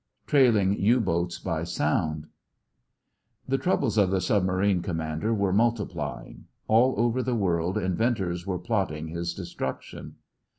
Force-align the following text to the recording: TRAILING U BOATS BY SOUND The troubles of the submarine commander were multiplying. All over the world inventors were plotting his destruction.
TRAILING 0.25 0.77
U 0.79 0.99
BOATS 0.99 1.37
BY 1.37 1.63
SOUND 1.63 2.25
The 3.47 3.59
troubles 3.59 3.99
of 3.99 4.09
the 4.09 4.19
submarine 4.19 4.81
commander 4.81 5.31
were 5.31 5.53
multiplying. 5.53 6.45
All 6.67 6.95
over 6.97 7.21
the 7.21 7.35
world 7.35 7.77
inventors 7.77 8.47
were 8.47 8.57
plotting 8.57 9.09
his 9.09 9.35
destruction. 9.35 10.15